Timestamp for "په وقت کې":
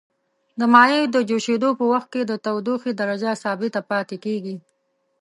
1.79-2.21